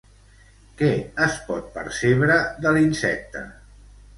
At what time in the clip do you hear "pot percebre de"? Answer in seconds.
1.49-2.73